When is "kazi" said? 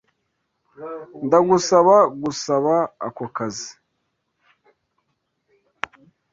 3.35-3.71